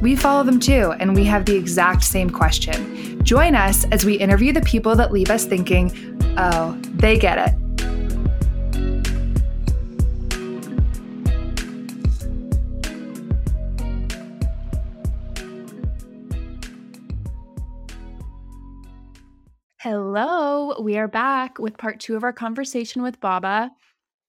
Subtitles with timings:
[0.00, 3.22] we follow them too, and we have the exact same question.
[3.24, 5.92] Join us as we interview the people that leave us thinking,
[6.38, 7.54] oh, they get it.
[19.80, 23.70] Hello, we are back with part two of our conversation with Babba.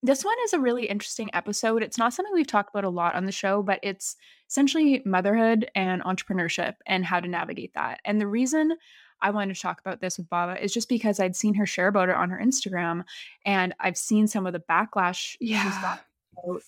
[0.02, 1.84] This one is a really interesting episode.
[1.84, 4.16] It's not something we've talked about a lot on the show, but it's
[4.49, 7.99] essentially motherhood and entrepreneurship and how to navigate that.
[8.05, 8.77] And the reason
[9.22, 11.88] I wanted to talk about this with Babba is just because I'd seen her share
[11.89, 13.03] about it on her Instagram
[13.45, 15.64] and I've seen some of the backlash Yeah.
[15.64, 16.02] she's got
[16.38, 16.61] about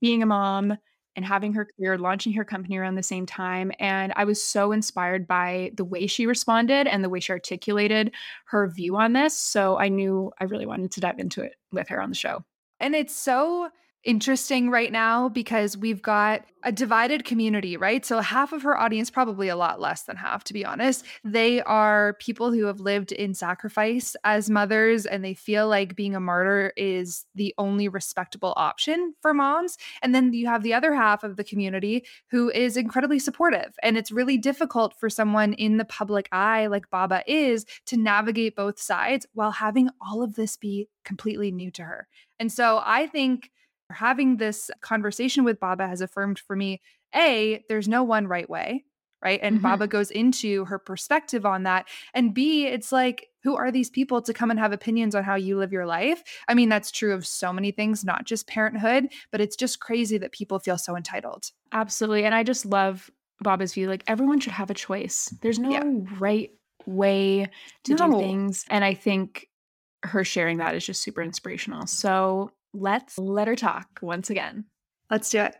[0.00, 0.78] being a mom
[1.16, 3.72] and having her career, launching her company around the same time.
[3.78, 8.12] And I was so inspired by the way she responded and the way she articulated
[8.46, 9.36] her view on this.
[9.36, 12.44] So I knew I really wanted to dive into it with her on the show.
[12.80, 13.70] And it's so
[14.02, 18.04] interesting right now because we've got a divided community, right?
[18.04, 21.62] So half of her audience, probably a lot less than half, to be honest, they
[21.62, 26.20] are people who have lived in sacrifice as mothers and they feel like being a
[26.20, 29.76] martyr is the only respectable option for moms.
[30.02, 33.74] And then you have the other half of the community who is incredibly supportive.
[33.82, 38.56] And it's really difficult for someone in the public eye, like Babba is, to navigate
[38.56, 42.06] both sides while having all of this be completely new to her.
[42.40, 43.52] And so I think
[43.92, 46.82] having this conversation with Babba has affirmed for me
[47.14, 48.84] A, there's no one right way,
[49.22, 49.40] right?
[49.42, 49.60] And Mhm.
[49.62, 51.88] Babba goes into her perspective on that.
[52.14, 55.36] And B, it's like, who are these people to come and have opinions on how
[55.36, 56.22] you live your life?
[56.48, 60.18] I mean, that's true of so many things, not just parenthood, but it's just crazy
[60.18, 61.50] that people feel so entitled.
[61.72, 62.24] Absolutely.
[62.24, 63.10] And I just love
[63.44, 63.88] Babba's view.
[63.88, 65.28] Like everyone should have a choice.
[65.42, 65.84] There's no Yeah.
[66.18, 66.50] right
[66.86, 67.50] way
[67.84, 68.64] to do things.
[68.70, 69.48] And I think
[70.02, 71.86] her sharing that is just super inspirational.
[71.86, 74.64] So let's let her talk once again.
[75.10, 75.56] Let's do it.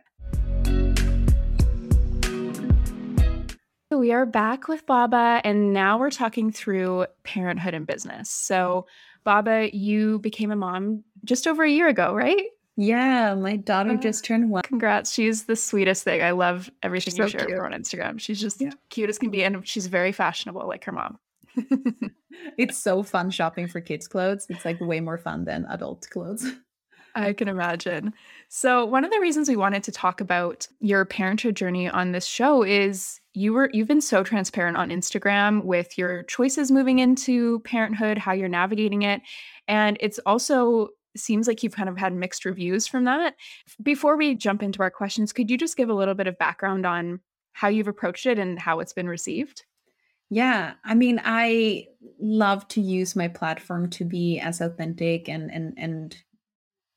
[3.91, 8.31] We are back with Babba, and now we're talking through parenthood and business.
[8.31, 8.87] So,
[9.27, 12.41] Babba, you became a mom just over a year ago, right?
[12.77, 14.63] Yeah, my daughter Uh, just turned one.
[14.63, 15.13] Congrats.
[15.13, 16.23] She's the sweetest thing.
[16.23, 17.59] I love everything She's you so share with cute.
[17.59, 18.19] her on Instagram.
[18.19, 18.71] She's just Yeah.
[18.89, 21.19] cute as can be, and she's very fashionable like her mom.
[22.57, 24.45] It's so fun shopping for kids' clothes.
[24.49, 26.45] It's like way more fun than adult clothes.
[27.15, 28.13] I can imagine.
[28.47, 32.25] So one of the reasons we wanted to talk about your parenthood journey on this
[32.25, 37.59] show is you were you've been so transparent on Instagram with your choices moving into
[37.59, 39.21] parenthood, how you're navigating it,
[39.67, 43.35] and it's also seems like you've kind of had mixed reviews from that.
[43.83, 46.85] Before we jump into our questions, could you just give a little bit of background
[46.85, 47.19] on
[47.51, 49.65] how you've approached it and how it's been received?
[50.33, 51.87] Yeah, I mean, I
[52.19, 56.15] love to use my platform to be as authentic and and and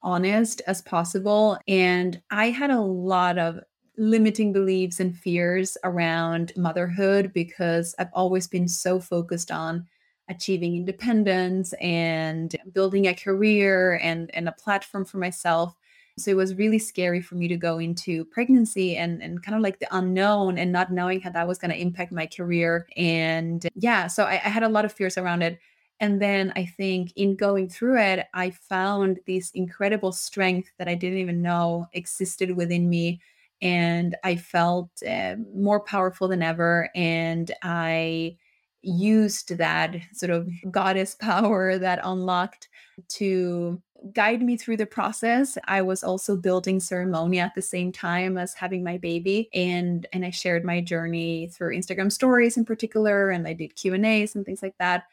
[0.03, 1.59] honest as possible.
[1.69, 3.61] And I had a lot of
[3.99, 9.87] limiting beliefs and fears around motherhood because I've always been so focused on
[10.31, 15.77] achieving independence and building a career and and a platform for myself.
[16.17, 19.63] So it was really scary for me to go into pregnancy and and kind of
[19.63, 22.87] like the unknown and not knowing how that was going to impact my career.
[22.97, 25.59] And yeah, so I, I had a lot of fears around it.
[26.01, 30.95] And then I think in going through it, I found this incredible strength that I
[30.95, 33.21] didn't even know existed within me.
[33.63, 36.91] And I felt uh, more powerful than ever.
[36.95, 38.37] And I
[38.83, 42.69] used that sort of goddess power that unlocked
[43.09, 43.81] to
[44.13, 45.57] guide me through the process.
[45.65, 50.25] I was also building ceremony at the same time as having my baby and and
[50.25, 54.63] I shared my journey through Instagram stories in particular and I did Q&As and things
[54.63, 55.05] like that.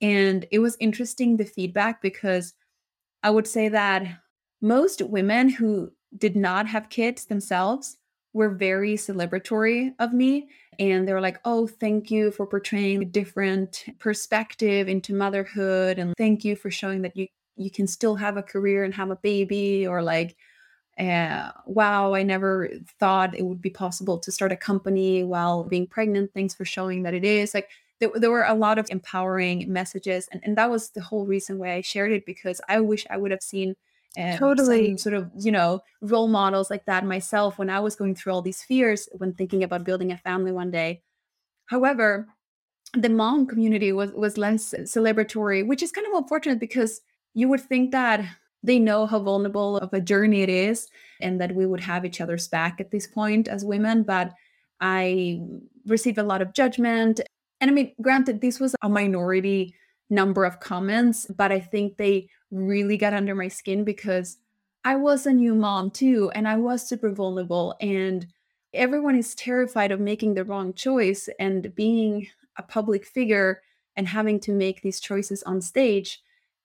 [0.00, 2.54] And it was interesting the feedback because
[3.22, 4.06] I would say that
[4.60, 7.96] most women who did not have kids themselves
[8.32, 10.48] were very celebratory of me
[10.78, 16.14] and they were like oh thank you for portraying a different perspective into motherhood and
[16.18, 17.26] thank you for showing that you
[17.56, 20.36] you can still have a career and have a baby or like
[20.98, 25.86] uh, wow i never thought it would be possible to start a company while being
[25.86, 27.68] pregnant thanks for showing that it is like
[27.98, 31.58] there, there were a lot of empowering messages and, and that was the whole reason
[31.58, 33.74] why i shared it because i wish i would have seen
[34.18, 34.86] um, Totally.
[34.86, 38.32] some sort of you know role models like that myself when i was going through
[38.32, 41.02] all these fears when thinking about building a family one day
[41.66, 42.28] however
[42.96, 47.00] the mom community was was less celebratory, which is kind of unfortunate because
[47.36, 48.24] you would think that
[48.62, 50.88] they know how vulnerable of a journey it is
[51.20, 54.32] and that we would have each other's back at this point as women, but
[54.80, 55.40] I
[55.86, 57.20] received a lot of judgment.
[57.60, 59.74] And I mean, granted, this was a minority
[60.08, 64.38] number of comments, but I think they really got under my skin because
[64.82, 67.76] I was a new mom too, and I was super vulnerable.
[67.82, 68.26] And
[68.72, 73.60] everyone is terrified of making the wrong choice and being a public figure
[73.94, 76.22] and having to make these choices on stage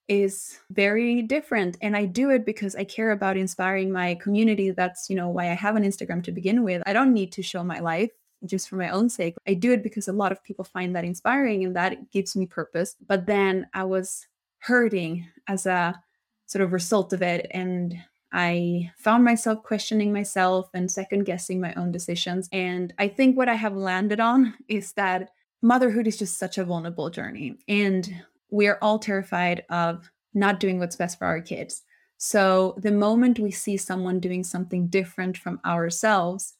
[0.07, 5.09] is very different and i do it because i care about inspiring my community that's
[5.09, 7.63] you know why i have an instagram to begin with i don't need to show
[7.63, 8.11] my life
[8.45, 11.05] just for my own sake i do it because a lot of people find that
[11.05, 14.27] inspiring and that gives me purpose but then i was
[14.59, 15.99] hurting as a
[16.47, 17.95] sort of result of it and
[18.33, 22.47] I found myself questioning myself and second guessing my own decisions.
[22.51, 25.31] And I think what I have landed on is that
[25.61, 27.57] motherhood is just such a vulnerable journey.
[27.67, 31.81] And we are all terrified of not doing what's best for our kids.
[32.17, 36.53] So the moment we see someone doing something different from ourselves,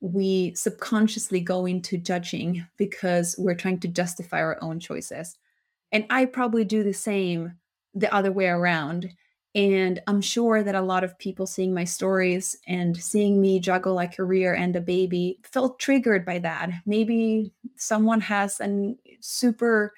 [0.00, 5.38] we subconsciously go into judging because we're trying to justify our own choices.
[5.90, 7.54] And I probably do the same
[7.94, 9.14] the other way around.
[9.54, 13.98] And I'm sure that a lot of people seeing my stories and seeing me juggle
[13.98, 16.70] a career and a baby felt triggered by that.
[16.84, 19.94] Maybe someone has a super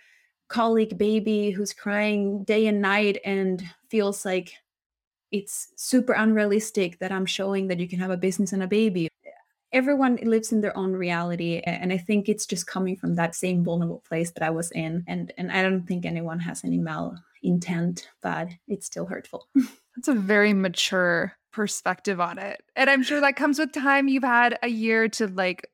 [0.48, 4.54] colic baby who's crying day and night and feels like
[5.30, 9.08] it's super unrealistic that I'm showing that you can have a business and a baby.
[9.72, 13.62] Everyone lives in their own reality and I think it's just coming from that same
[13.62, 17.18] vulnerable place that I was in and and I don't think anyone has any mal
[17.42, 19.48] intent, but it's still hurtful.
[19.96, 22.62] That's a very mature perspective on it.
[22.76, 24.08] And I'm sure that comes with time.
[24.08, 25.68] You've had a year to like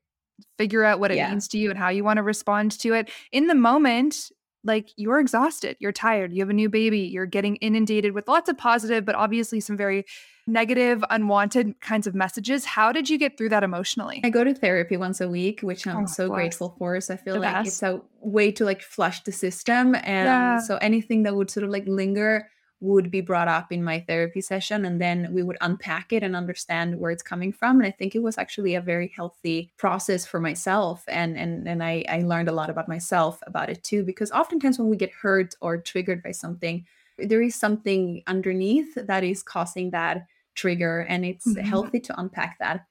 [0.57, 1.29] figure out what it yeah.
[1.29, 3.09] means to you and how you want to respond to it.
[3.31, 4.31] In the moment,
[4.65, 8.49] like you're exhausted, you're tired, you have a new baby, you're getting inundated with lots
[8.49, 10.05] of positive, but obviously some very
[10.47, 12.65] negative, unwanted kinds of messages.
[12.65, 14.21] How did you get through that emotionally?
[14.23, 16.99] I go to therapy once a week, which I'm oh, so grateful for.
[17.01, 17.67] So I feel the like best.
[17.67, 19.95] it's a way to like flush the system.
[19.95, 20.59] And yeah.
[20.59, 22.49] so anything that would sort of like linger
[22.85, 26.35] would be brought up in my therapy session and then we would unpack it and
[26.35, 30.25] understand where it's coming from and i think it was actually a very healthy process
[30.25, 34.03] for myself and and and i i learned a lot about myself about it too
[34.03, 36.85] because oftentimes when we get hurt or triggered by something
[37.17, 41.65] there is something underneath that is causing that trigger and it's mm-hmm.
[41.65, 42.85] healthy to unpack that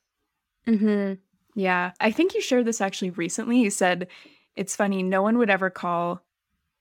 [0.67, 1.15] mm-hmm.
[1.55, 4.09] yeah i think you shared this actually recently you said
[4.57, 6.24] it's funny no one would ever call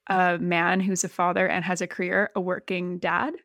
[0.07, 3.33] a man who's a father and has a career a working dad.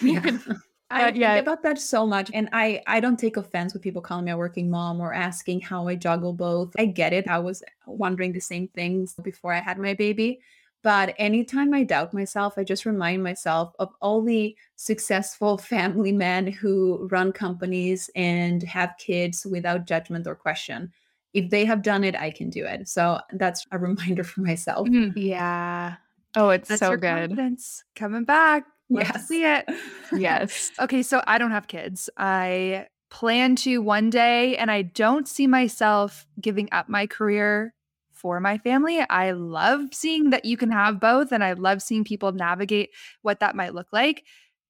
[0.00, 0.38] Yeah.
[0.90, 1.34] I yeah.
[1.34, 2.30] think about that so much.
[2.34, 5.60] And I, I don't take offense with people calling me a working mom or asking
[5.60, 6.74] how I juggle both.
[6.78, 7.28] I get it.
[7.28, 10.40] I was wondering the same things before I had my baby.
[10.82, 16.48] But anytime I doubt myself, I just remind myself of all the successful family men
[16.48, 20.92] who run companies and have kids without judgment or question
[21.32, 22.88] if they have done it, I can do it.
[22.88, 24.88] So that's a reminder for myself.
[24.88, 25.18] Mm-hmm.
[25.18, 25.96] Yeah.
[26.36, 27.02] Oh, it's that's so good.
[27.02, 28.64] Confidence coming back.
[28.88, 29.28] Yes.
[29.28, 29.68] see it.
[30.12, 30.72] yes.
[30.80, 31.02] Okay.
[31.02, 32.10] So I don't have kids.
[32.16, 37.74] I plan to one day, and I don't see myself giving up my career
[38.12, 39.00] for my family.
[39.08, 42.90] I love seeing that you can have both, and I love seeing people navigate
[43.22, 44.24] what that might look like.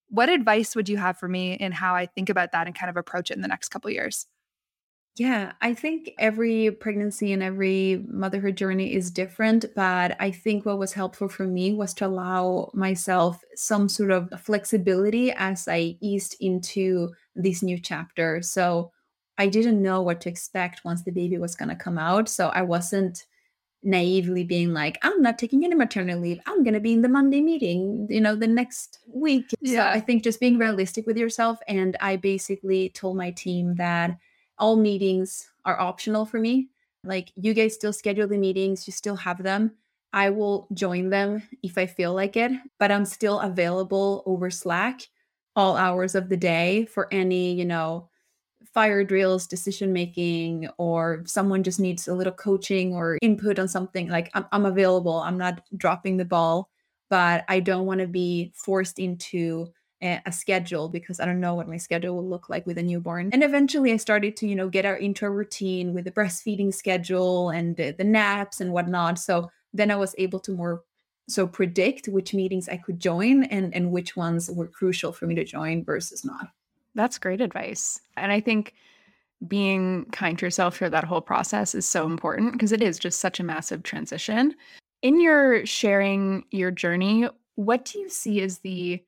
[0.09, 2.91] What advice would you have for me in how I think about that and kind
[2.91, 4.27] of approach it in the next couple years?
[5.21, 10.79] Yeah, I think every pregnancy and every motherhood journey is different, but I think what
[10.79, 16.37] was helpful for me was to allow myself some sort of flexibility as I eased
[16.41, 18.41] into this new chapter.
[18.41, 18.93] So
[19.37, 22.27] I didn't know what to expect once the baby was going to come out.
[22.31, 23.27] So I wasn't
[23.83, 26.41] naively being like, I'm not taking any maternity leave.
[26.47, 29.51] I'm going to be in the Monday meeting, you know, the next week.
[29.61, 29.93] Yeah.
[29.93, 31.59] So I think just being realistic with yourself.
[31.69, 34.17] And I basically told my team that
[34.61, 36.69] all meetings are optional for me.
[37.03, 39.73] Like you guys still schedule the meetings, you still have them.
[40.13, 45.09] I will join them if I feel like it, but I'm still available over Slack
[45.57, 48.09] all hours of the day for any, you know,
[48.75, 54.09] fire drills, decision making, or someone just needs a little coaching or input on something.
[54.09, 55.17] Like I'm, I'm available.
[55.17, 56.71] I'm not dropping the ball,
[57.09, 61.55] but I don't want to be forced into Eh, a schedule because I don't know
[61.55, 63.29] what my schedule will look like with a newborn.
[63.35, 66.73] And eventually I started to, you know, get our into a routine with the breastfeeding
[66.73, 69.19] schedule and the, the naps and whatnot.
[69.19, 70.85] So then I was able to more
[71.29, 75.35] so predict which meetings I could join and and which ones were crucial for me
[75.35, 76.49] to join versus not.
[76.95, 78.01] That's great advice.
[78.17, 78.73] And I think
[79.47, 83.21] being kind to yourself through that whole process is so important because it is just
[83.21, 84.55] such a massive transition.
[85.03, 89.05] In your sharing your journey, what do you see as the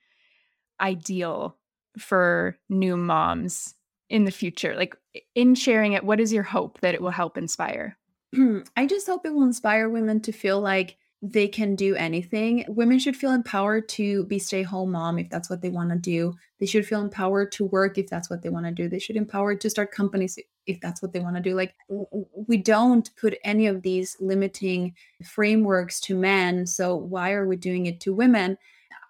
[0.83, 1.57] ideal
[1.99, 3.75] for new moms
[4.11, 4.75] in the future?
[4.77, 4.97] Like
[5.35, 7.97] in sharing it, what is your hope that it will help inspire?
[8.77, 12.65] I just hope it will inspire women to feel like they can do anything.
[12.67, 15.97] Women should feel empowered to be stay home mom if that's what they want to
[15.97, 16.35] do.
[16.59, 18.89] They should feel empowered to work if that's what they want to do.
[18.89, 20.37] They should empowered to start companies
[20.67, 21.55] if that's what they want to do.
[21.55, 26.67] Like we don't put any of these limiting frameworks to men.
[26.67, 28.59] So why are we doing it to women?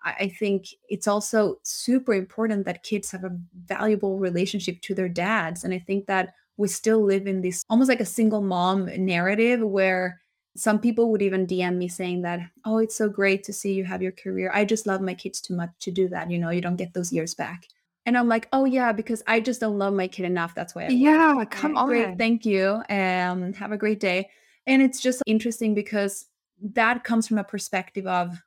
[0.05, 5.65] I think it's also super important that kids have a valuable relationship to their dads.
[5.65, 9.61] And I think that we still live in this almost like a single mom narrative
[9.61, 10.21] where
[10.57, 13.85] some people would even DM me saying that, oh, it's so great to see you
[13.85, 14.51] have your career.
[14.53, 16.31] I just love my kids too much to do that.
[16.31, 17.67] You know, you don't get those years back.
[18.05, 20.55] And I'm like, oh yeah, because I just don't love my kid enough.
[20.55, 20.85] That's why.
[20.85, 21.53] I yeah, work.
[21.53, 21.87] come on.
[21.87, 22.83] Great, thank you.
[22.91, 24.29] Um, have a great day.
[24.67, 26.27] And it's just interesting because
[26.61, 28.43] that comes from a perspective of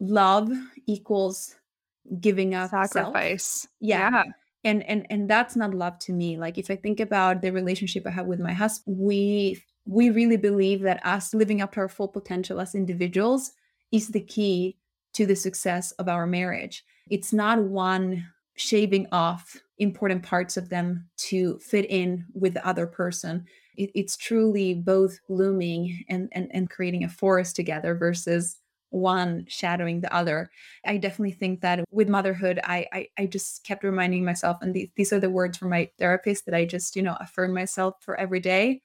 [0.00, 0.50] love
[0.86, 1.54] equals
[2.20, 3.66] giving up sacrifice.
[3.80, 4.10] Yeah.
[4.10, 4.24] yeah.
[4.64, 6.36] And and and that's not love to me.
[6.36, 10.36] Like if I think about the relationship I have with my husband, we we really
[10.36, 13.52] believe that us living up to our full potential as individuals
[13.92, 14.76] is the key
[15.14, 16.84] to the success of our marriage.
[17.08, 18.26] It's not one
[18.56, 23.46] shaving off important parts of them to fit in with the other person.
[23.76, 28.58] It, it's truly both blooming and, and, and creating a forest together versus
[28.90, 30.50] one shadowing the other.
[30.84, 34.88] I definitely think that with motherhood, I I, I just kept reminding myself, and these,
[34.96, 38.18] these are the words from my therapist that I just, you know, affirm myself for
[38.18, 38.82] every day.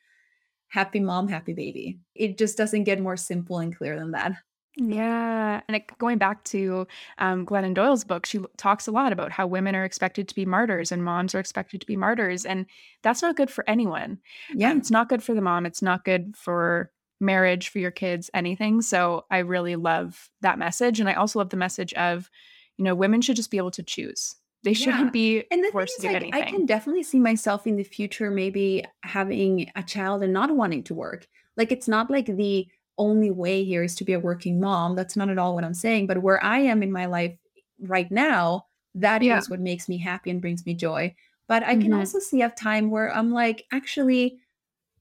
[0.68, 2.00] Happy mom, happy baby.
[2.16, 4.34] It just doesn't get more simple and clear than that.
[4.76, 5.62] Yeah.
[5.68, 6.88] And it, going back to
[7.20, 10.48] um, Glennon Doyle's book, she talks a lot about how women are expected to be
[10.48, 12.44] martyrs and moms are expected to be martyrs.
[12.44, 12.66] And
[13.04, 14.18] that's not good for anyone.
[14.52, 14.72] Yeah.
[14.72, 15.68] Um, it's not good for the mom.
[15.68, 16.92] It's not good for
[17.24, 18.82] marriage, for your kids, anything.
[18.82, 21.00] So I really love that message.
[21.00, 22.30] And I also love the message of,
[22.78, 24.36] you know, women should just be able to choose.
[24.64, 25.10] They shouldn't yeah.
[25.12, 26.42] be and the forced to do like, anything.
[26.42, 30.84] I can definitely see myself in the future maybe having a child and not wanting
[30.84, 31.28] to work.
[31.58, 34.96] Like it's not like the only way here is to be a working mom.
[34.96, 36.08] That's not at all what I'm saying.
[36.08, 37.36] But where I am in my life
[37.80, 39.38] right now, that yeah.
[39.38, 41.14] is what makes me happy and brings me joy.
[41.48, 42.00] But I can mm-hmm.
[42.00, 44.40] also see a time where I'm like, actually,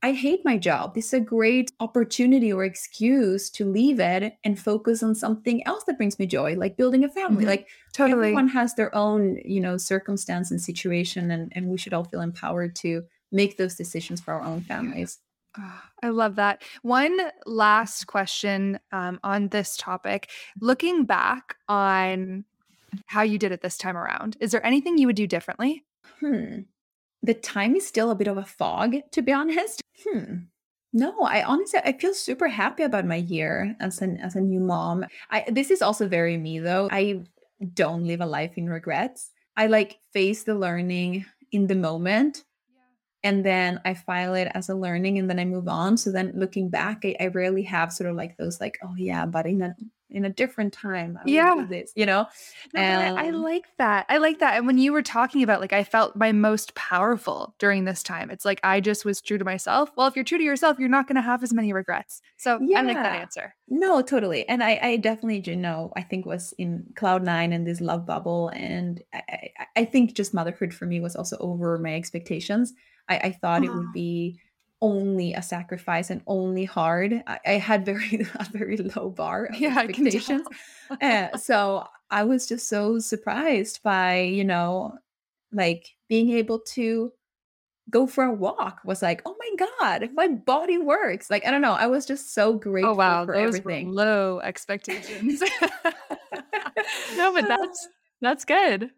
[0.05, 0.95] I hate my job.
[0.95, 5.85] This is a great opportunity or excuse to leave it and focus on something else
[5.85, 7.43] that brings me joy, like building a family.
[7.43, 7.51] Mm-hmm.
[7.51, 11.95] Like totally everyone has their own, you know, circumstance and situation and, and we should
[11.95, 15.21] all feel empowered to make those decisions for our own families.
[15.57, 16.63] Oh, I love that.
[16.83, 17.17] One
[17.47, 20.31] last question um, on this topic.
[20.61, 22.45] Looking back on
[23.07, 25.85] how you did it this time around, is there anything you would do differently?
[26.19, 26.63] Hmm
[27.23, 29.82] the time is still a bit of a fog, to be honest.
[30.07, 30.35] Hmm.
[30.93, 34.61] No, I honestly I feel super happy about my year as an as a new
[34.61, 35.07] mom.
[35.31, 36.89] I this is also very me though.
[36.93, 37.25] I
[37.75, 39.31] don't live a life in regrets.
[39.57, 42.45] I like face the learning in the moment
[43.25, 45.97] and then I file it as a learning and then I move on.
[45.97, 49.27] So then looking back, I, I rarely have sort of like those like, oh yeah,
[49.27, 49.75] but in a
[50.15, 52.27] in a different time, I yeah, this, you know.
[52.75, 54.05] No, and I, I um like that.
[54.09, 54.59] I like that.
[54.59, 58.31] And when you were talking about like, I felt my most powerful during this time.
[58.31, 59.91] It's like I just was true to myself.
[59.97, 62.21] Well, if you're true to yourself, you're not going to have as many regrets.
[62.37, 62.81] So yeah.
[62.81, 63.55] I like that answer.
[63.69, 64.47] No, totally.
[64.49, 68.05] And I, I definitely, you know, I think was in cloud nine and this love
[68.05, 72.75] bubble, and I, I think just motherhood for me was also over my expectations.
[73.09, 73.93] I, I thought it would uh-huh.
[73.93, 74.39] be
[74.83, 77.23] only a sacrifice and only hard.
[77.27, 80.47] I, I had very a very low bar of yeah, expectations.
[81.01, 84.99] uh, so I was just so surprised by, you know,
[85.53, 87.13] like being able to
[87.91, 91.31] go for a walk was like, oh my God, my body works.
[91.31, 91.73] Like, I don't know.
[91.73, 93.25] I was just so grateful oh, wow.
[93.25, 93.93] for Those everything.
[93.93, 95.43] low expectations.
[97.17, 97.89] no, but that's
[98.21, 98.91] that's good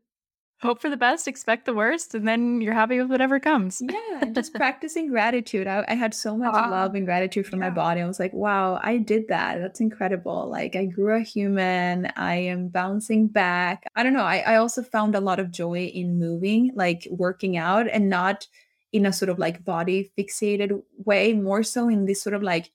[0.65, 3.83] hope for the best, expect the worst, and then you're happy with whatever comes.
[3.83, 5.67] yeah, just practicing gratitude.
[5.67, 7.61] I, I, had so much love and gratitude for yeah.
[7.61, 8.01] my body.
[8.01, 9.61] I was like, wow, I did that.
[9.61, 10.49] That's incredible.
[10.51, 12.11] Like I grew a human.
[12.17, 13.85] I am bouncing back.
[13.95, 14.25] I don't know.
[14.25, 18.49] I, I also found a lot of joy in moving, like working out, and not
[18.93, 22.71] in a sort of like body fixated way, more so in this sort of like,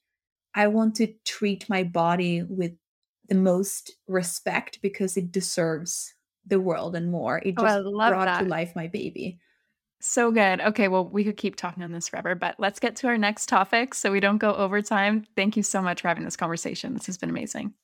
[0.54, 2.72] I want to treat my body with
[3.28, 6.14] the most respect because it deserves
[6.46, 7.38] the world and more.
[7.38, 8.40] It oh, just oh, brought that.
[8.40, 9.38] to life my baby.
[10.02, 10.60] So good.
[10.62, 13.50] Okay, well, we could keep talking on this forever, but let's get to our next
[13.50, 15.26] topic so we don't go over time.
[15.36, 16.94] Thank you so much for having this conversation.
[16.94, 17.74] This has been amazing.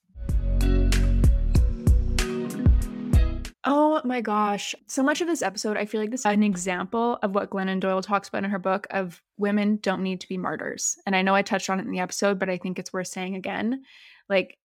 [3.69, 4.75] Oh my gosh.
[4.87, 7.81] So much of this episode, I feel like this is an example of what Glennon
[7.81, 10.97] Doyle talks about in her book of women don't need to be martyrs.
[11.05, 13.09] And I know I touched on it in the episode, but I think it's worth
[13.09, 13.83] saying again.
[14.29, 14.57] Like,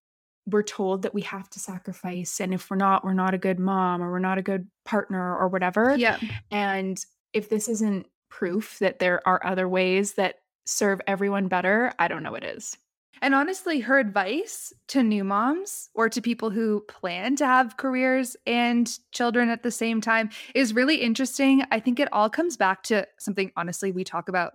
[0.46, 2.40] we're told that we have to sacrifice.
[2.40, 5.36] And if we're not, we're not a good mom or we're not a good partner
[5.38, 5.96] or whatever.
[5.96, 6.18] Yeah.
[6.50, 12.08] And if this isn't proof that there are other ways that serve everyone better, I
[12.08, 12.78] don't know what is.
[13.22, 18.36] And honestly, her advice to new moms or to people who plan to have careers
[18.48, 21.64] and children at the same time is really interesting.
[21.70, 24.54] I think it all comes back to something, honestly, we talk about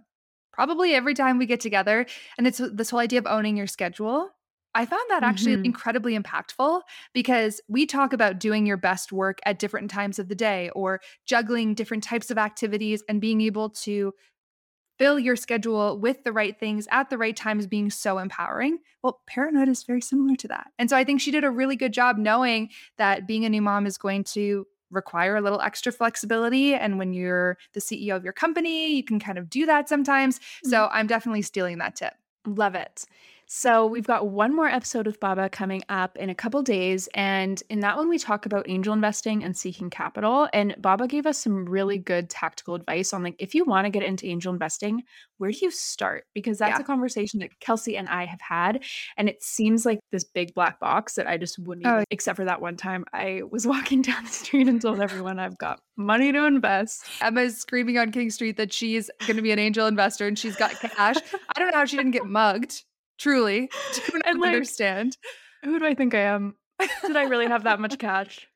[0.53, 2.07] probably every time we get together.
[2.39, 4.31] And it's this whole idea of owning your schedule.
[4.77, 5.65] I found that actually Mhm.
[5.65, 6.83] incredibly impactful
[7.15, 11.01] because we talk about doing your best work at different times of the day or
[11.25, 14.13] juggling different types of activities and being able to
[14.99, 18.79] fill your schedule with the right things at the right times being so empowering.
[19.03, 20.73] Well, parenthood is very similar to that.
[20.79, 23.61] And so I think she did a really good job knowing that being a new
[23.63, 26.75] mom is going to require a little extra flexibility.
[26.75, 30.41] And when you're the CEO of your company, you can kind of do that sometimes.
[30.63, 32.15] So I'm definitely stealing that tip.
[32.47, 33.05] Love it.
[33.49, 37.09] So we've got one more episode with Babba coming up in a couple days.
[37.15, 40.49] And in that one, we talk about angel investing and seeking capital.
[40.53, 43.91] And Babba gave us some really good tactical advice on like, if you want to
[43.91, 45.05] get into angel investing,
[45.39, 46.25] where do you start?
[46.35, 46.83] Because that's Yeah.
[46.83, 48.83] a conversation that Kelsey and I have had.
[49.17, 51.93] And it seems like this big black box that I just wouldn't, Oh.
[51.99, 55.39] even, except for that one time I was walking down the street and told everyone
[55.39, 57.05] I've got money to invest.
[57.21, 60.57] Emma's screaming on King Street that she's going to be an angel investor and she's
[60.57, 61.17] got cash.
[61.55, 62.83] I don't know how she didn't get mugged.
[63.19, 65.17] Truly, do not like, understand.
[65.65, 66.55] Who do I think I am?
[67.03, 68.47] Did I really have that much cash?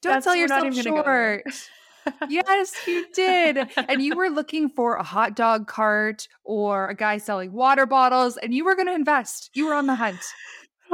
[0.00, 1.42] Don't That's- sell yourself even gonna go there.
[1.44, 2.30] short.
[2.30, 3.68] yes, you did.
[3.76, 8.36] And you were looking for a hot dog cart or a guy selling water bottles,
[8.36, 9.50] and you were going to invest.
[9.54, 10.18] You were on the hunt.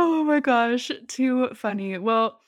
[0.01, 1.99] Oh my gosh, too funny.
[1.99, 2.39] Well,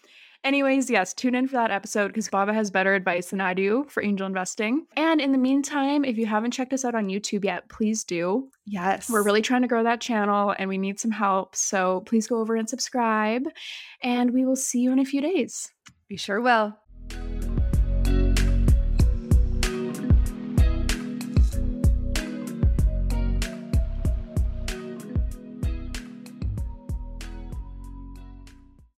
[0.44, 3.86] anyways, yes, tune in for that episode because Babba has better advice than I do
[3.88, 4.86] for angel investing.
[4.96, 8.48] And in the meantime, if you haven't checked us out on YouTube yet, please do.
[8.66, 9.10] Yes.
[9.10, 11.56] We're really trying to grow that channel and we need some help.
[11.56, 13.44] So please go over and subscribe.
[14.02, 15.70] And we will see you in a few days.
[16.08, 16.76] We sure will.